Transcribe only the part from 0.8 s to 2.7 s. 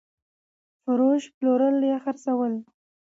فروش √ پلورل خرڅول